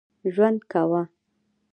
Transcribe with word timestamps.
ژوند 0.33 0.59
کاوه. 0.71 1.03